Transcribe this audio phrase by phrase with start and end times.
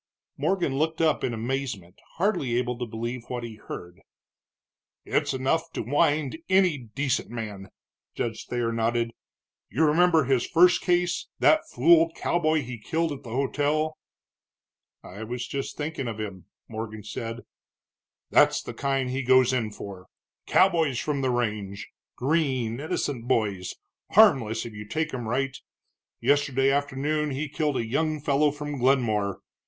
[0.35, 4.01] Morgan looked up in amazement, hardly able to believe what he heard.
[5.05, 7.69] "It's enough to wind any decent man,"
[8.15, 9.11] Judge Thayer nodded.
[9.69, 13.95] "You remember his first case that fool cowboy he killed at the hotel?"
[15.03, 17.41] "I was just thinking of him," Morgan said.
[18.31, 20.07] "That's the kind he goes in for,
[20.47, 23.75] cowboys from the range, green, innocent boys,
[24.13, 25.55] harmless if you take 'em right.
[26.19, 29.41] Yesterday afternoon he killed a young fellow from Glenmore.